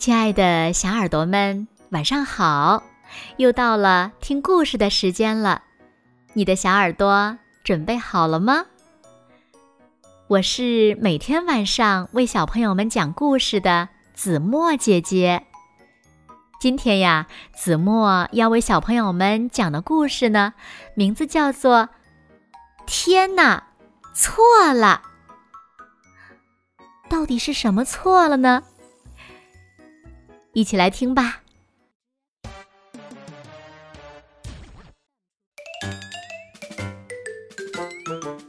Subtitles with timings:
[0.00, 2.82] 亲爱的小耳朵们，晚上好！
[3.36, 5.60] 又到了听故事的时间了，
[6.32, 8.64] 你的小耳朵准备好了吗？
[10.26, 15.44] 我是每天晚上为小朋友们讲故事的子墨姐姐。
[16.58, 20.54] 今天呀，子墨要为小朋友们讲的故事呢，
[20.94, 21.78] 名字叫做
[22.86, 23.64] 《天哪，
[24.14, 25.02] 错了》。
[27.10, 28.62] 到底是什么错了呢？
[30.52, 31.42] 一起来听吧。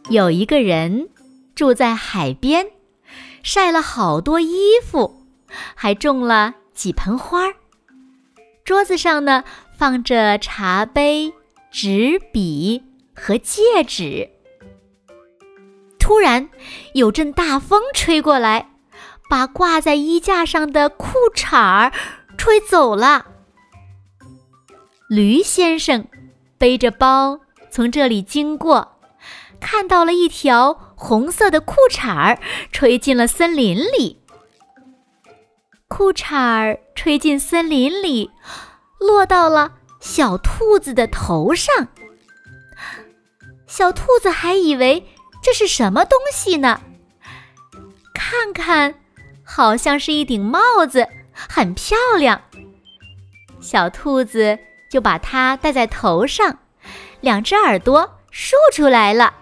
[0.09, 1.09] 有一个人
[1.55, 2.71] 住在海边，
[3.43, 5.25] 晒了好多衣服，
[5.75, 7.55] 还种了几盆花儿。
[8.65, 9.43] 桌子上呢
[9.77, 11.33] 放着茶杯、
[11.71, 12.83] 纸笔
[13.15, 14.29] 和戒指。
[15.97, 16.49] 突然，
[16.93, 18.70] 有阵大风吹过来。
[19.31, 21.93] 把挂在衣架上的裤衩儿
[22.37, 23.27] 吹走了。
[25.07, 26.05] 驴先生
[26.57, 28.99] 背着包从这里经过，
[29.62, 32.38] 看到了一条红色的裤衩儿
[32.73, 34.21] 吹进了森林里。
[35.88, 38.29] 裤衩儿吹进森林里，
[38.99, 41.88] 落到了小兔子的头上。
[43.66, 45.07] 小兔子还以为
[45.41, 46.82] 这是什么东西呢？
[48.13, 48.95] 看看。
[49.54, 52.41] 好像是一顶帽子，很漂亮。
[53.60, 54.57] 小兔子
[54.90, 56.60] 就把它戴在头上，
[57.20, 59.34] 两只耳朵竖出来了。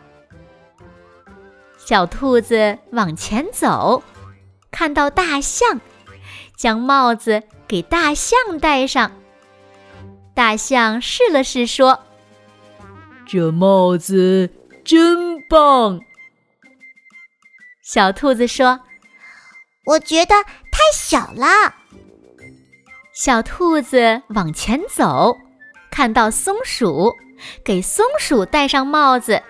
[1.78, 4.02] 小兔子往前走，
[4.72, 5.80] 看到大象，
[6.58, 9.12] 将帽子给大象戴上。
[10.34, 12.00] 大象试了试，说
[13.28, 14.50] ：“这帽子
[14.84, 16.00] 真棒。”
[17.86, 18.80] 小兔子说。
[19.86, 21.76] 我觉得太小了。
[23.14, 25.38] 小兔子往前走，
[25.90, 27.16] 看到松鼠，
[27.64, 29.42] 给松鼠戴上帽子。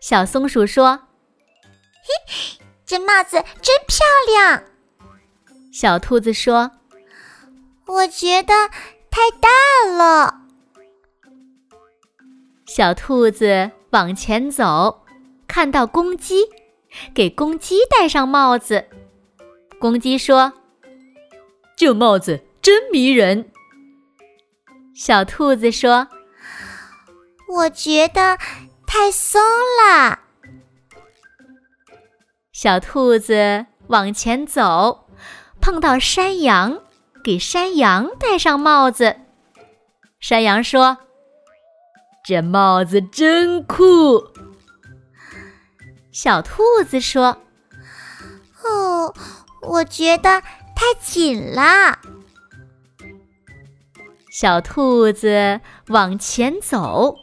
[0.00, 1.00] 小松鼠说
[2.26, 4.64] ：“嘿，这帽子真漂亮。”
[5.72, 6.72] 小兔子说
[7.86, 8.68] ：“我觉得
[9.10, 9.48] 太大
[9.86, 10.40] 了。”
[12.66, 15.04] 小兔子往前走，
[15.46, 16.48] 看到公鸡，
[17.14, 18.86] 给公鸡戴上帽子。
[19.82, 20.52] 公鸡说
[21.76, 23.50] ：“这帽子真迷人。”
[24.94, 26.06] 小兔子说
[27.52, 28.38] ：“我觉得
[28.86, 30.20] 太松了。”
[32.54, 35.08] 小兔子往前走，
[35.60, 36.80] 碰到山羊，
[37.24, 39.16] 给山羊戴上帽子。
[40.20, 40.98] 山羊说
[42.24, 44.28] ：“这帽子真酷。”
[46.12, 47.42] 小兔子说
[48.62, 49.12] ：“哦。”
[49.62, 50.42] 我觉得
[50.74, 51.98] 太紧了。
[54.30, 57.16] 小兔子往前走，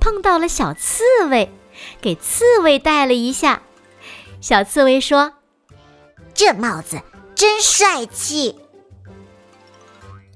[0.00, 1.52] 碰到了小刺猬，
[2.00, 3.62] 给刺猬戴了一下。
[4.40, 5.34] 小刺猬说
[6.32, 7.02] ：“这帽子
[7.34, 8.58] 真帅气。”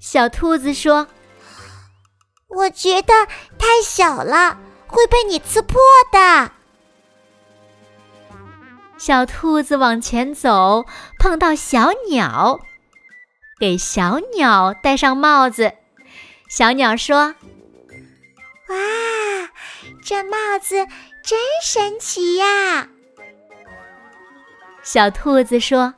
[0.00, 1.06] 小兔子说
[2.48, 3.26] ：“我觉得
[3.58, 4.58] 太小了，
[4.88, 5.80] 会被你刺破
[6.12, 6.52] 的。”
[9.10, 10.86] 小兔子往前走，
[11.18, 12.60] 碰到小鸟，
[13.58, 15.72] 给小鸟戴上帽子。
[16.48, 17.34] 小鸟说
[18.70, 18.76] ：“哇，
[20.04, 20.86] 这帽子
[21.24, 22.86] 真神奇呀！”
[24.84, 25.94] 小兔子说：“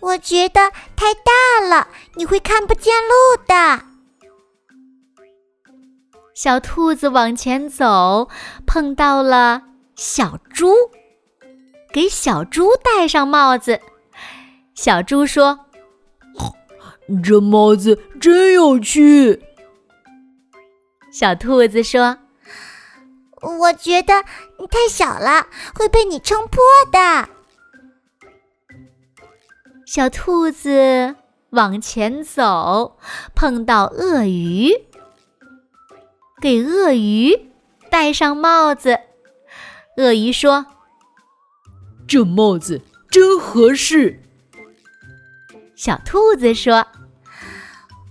[0.00, 3.86] 我觉得太大了，你会看不见路的。”
[6.36, 8.28] 小兔子往前走，
[8.66, 9.62] 碰到了
[9.96, 10.74] 小猪。
[11.92, 13.80] 给小猪戴上帽子，
[14.74, 15.66] 小猪说
[17.22, 19.42] ：“这帽子真有趣。”
[21.10, 22.18] 小兔子说
[23.58, 24.24] ：“我觉得
[24.58, 26.60] 你太小了，会被你撑破
[26.92, 27.28] 的。”
[29.84, 31.16] 小兔子
[31.50, 32.96] 往前走，
[33.34, 34.72] 碰到鳄鱼，
[36.40, 37.50] 给鳄鱼
[37.90, 39.00] 戴上帽子。
[39.96, 40.64] 鳄鱼说。
[42.10, 44.20] 这帽子真合适。
[45.76, 46.84] 小兔子说：“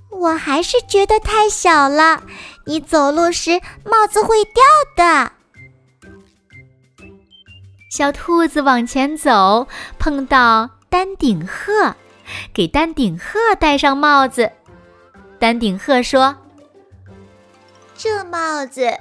[0.10, 2.24] 我还是觉得太小了，
[2.66, 4.64] 你走路时帽子会掉
[4.96, 5.34] 的。”
[7.92, 9.68] 小兔子往前走，
[10.00, 11.94] 碰到丹顶鹤，
[12.54, 14.50] 给丹顶鹤戴上帽子。
[15.40, 16.38] 丹顶鹤说
[17.98, 18.98] ：“这帽子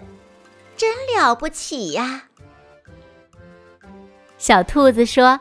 [0.77, 2.25] 真了不起呀！”
[4.39, 5.41] 小兔子说：“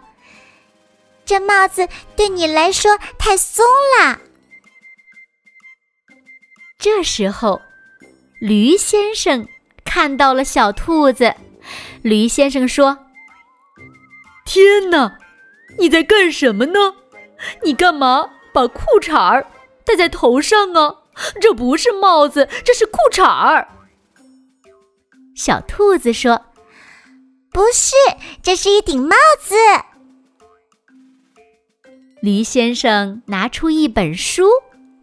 [1.23, 3.63] 这帽子对你来说太松
[4.01, 4.19] 了。
[6.79, 7.61] 这时候，
[8.41, 9.47] 驴先生
[9.85, 11.33] 看到了小兔子。
[12.01, 12.97] 驴先生说
[14.45, 15.17] ：“天哪，
[15.77, 16.95] 你在干什么呢？
[17.63, 19.45] 你干嘛把裤衩儿
[19.85, 20.95] 戴在头上啊？
[21.41, 23.67] 这不是帽子，这是裤衩儿。”
[25.35, 26.45] 小兔子说
[27.57, 27.95] ：“不是，
[28.43, 29.55] 这是一顶帽子。”
[32.21, 34.45] 驴先生拿出一本书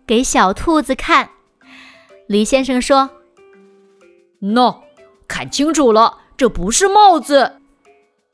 [0.07, 1.31] 给小兔子看。
[2.29, 3.11] 驴先生说
[4.39, 4.83] ：“：“No，，
[5.27, 7.61] 看清楚了，这不是帽子。”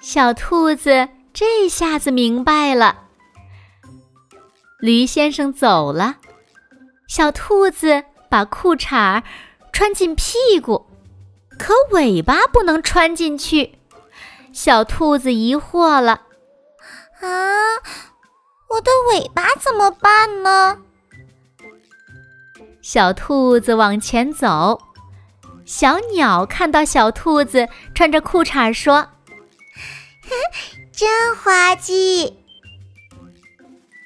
[0.02, 3.04] 小兔子这下子明白了。
[4.80, 6.18] 驴先生走了，
[7.08, 9.22] 小兔子把裤衩
[9.72, 10.84] 穿进屁股，
[11.58, 13.79] 可尾巴不能穿进去。
[14.52, 16.22] 小兔子疑惑了
[17.20, 17.28] ：“啊，
[18.68, 20.78] 我的尾巴怎么办呢？”
[22.82, 24.80] 小兔子往前走，
[25.64, 29.06] 小鸟看到小兔子穿着裤衩，说
[30.92, 32.38] ：“真滑稽。”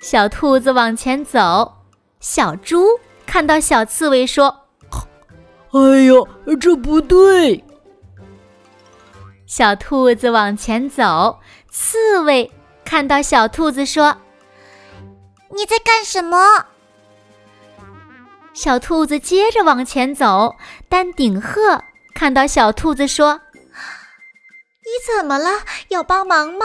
[0.03, 1.79] 小兔子往前走，
[2.21, 2.87] 小猪
[3.25, 4.67] 看到小刺猬，说
[5.73, 6.29] ：“哎呦，
[6.61, 7.65] 这不对。”
[9.47, 11.39] 小兔子往前走，
[11.71, 12.51] 刺猬
[12.85, 14.17] 看到小兔子，说
[15.55, 16.67] ：“你在干什么？”
[18.55, 20.57] 小兔子接着往前走，
[20.89, 21.83] 丹顶鹤
[22.15, 23.41] 看到小兔子说
[24.81, 25.51] ：“你怎么了？
[25.89, 26.65] 要帮忙吗？”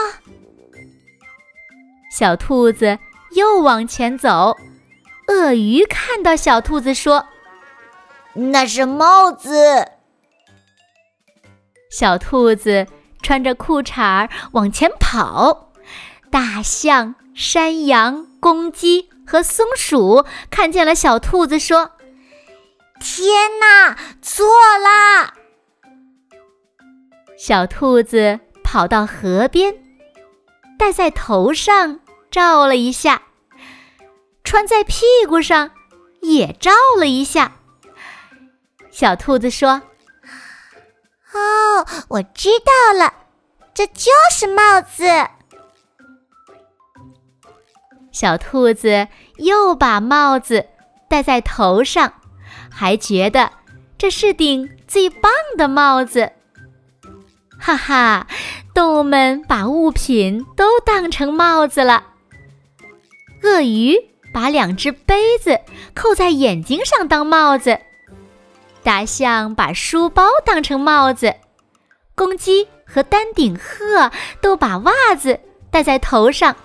[2.10, 2.98] 小兔子
[3.32, 4.56] 又往前走，
[5.28, 7.26] 鳄鱼看到小兔子说
[8.32, 9.92] ：“那是帽子。”
[11.90, 12.86] 小兔子
[13.20, 15.72] 穿着裤衩往前跑，
[16.30, 19.10] 大象、山羊、公鸡。
[19.30, 21.92] 和松鼠看见了小兔子，说
[22.98, 24.44] ：“天哪，错
[24.82, 25.34] 啦！”
[27.38, 29.72] 小兔子跑到河边，
[30.76, 33.22] 戴在头上照了一下，
[34.42, 35.70] 穿在屁股上
[36.22, 37.52] 也照了一下。
[38.90, 39.82] 小兔子说
[41.32, 43.14] ：“哦，我知道了，
[43.72, 45.04] 这就是帽子。”
[48.12, 49.06] 小兔子
[49.36, 50.66] 又把帽子
[51.08, 52.12] 戴在头上，
[52.70, 53.52] 还觉得
[53.96, 56.32] 这是顶最棒的帽子。
[57.58, 58.26] 哈哈，
[58.74, 62.04] 动物们把物品都当成帽子了。
[63.42, 63.96] 鳄鱼
[64.34, 65.60] 把两只杯子
[65.94, 67.78] 扣在眼睛上当帽子，
[68.82, 71.34] 大象把书包当成帽子，
[72.14, 74.10] 公鸡和丹顶鹤
[74.40, 75.38] 都把袜子
[75.70, 76.56] 戴在头上。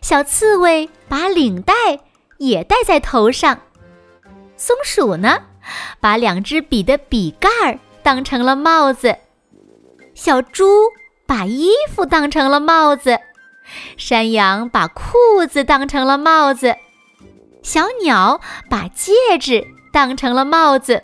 [0.00, 1.74] 小刺猬把领带
[2.38, 3.60] 也戴在头上，
[4.56, 5.40] 松鼠呢，
[6.00, 9.16] 把两支笔的笔盖儿当成了帽子，
[10.14, 10.64] 小猪
[11.26, 13.18] 把衣服当成了帽子，
[13.96, 15.12] 山羊把裤
[15.50, 16.76] 子当成了帽子，
[17.62, 18.40] 小鸟
[18.70, 21.02] 把戒指当成了帽子。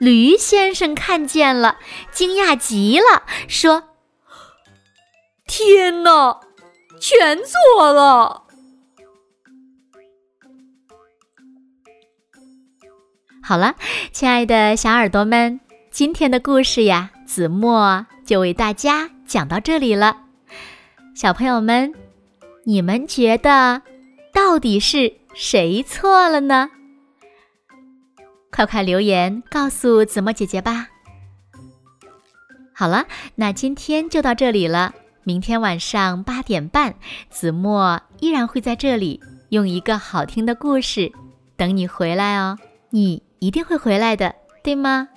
[0.00, 1.78] 驴先生看见了，
[2.12, 3.90] 惊讶极了，说
[5.46, 6.40] ：“天哪！”
[7.00, 8.44] 全错了。
[13.42, 13.74] 好了，
[14.10, 15.60] 亲爱的小耳朵们，
[15.90, 20.16] 今天的故事呀，子墨就为大家讲到这里了。
[21.14, 21.92] 小朋友们，
[22.64, 23.82] 你们觉得
[24.32, 26.70] 到底是谁错了呢？
[28.54, 30.86] 快快留言告诉子墨姐姐吧。
[32.72, 34.94] 好了，那今天就到这里了。
[35.24, 36.94] 明天晚上八点半，
[37.28, 41.10] 子墨依然会在这里，用一个好听的故事
[41.56, 42.56] 等你回来哦。
[42.90, 44.32] 你一定会回来的，
[44.62, 45.08] 对吗？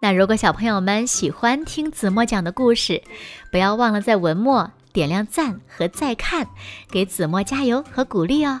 [0.00, 3.02] 那如果小朋友们喜欢听子墨讲的故事，
[3.50, 6.46] 不要忘了在文末点亮赞和再看，
[6.92, 8.60] 给子墨加油和鼓励哦。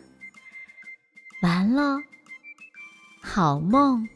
[1.41, 1.97] 完了，
[3.21, 4.07] 好梦。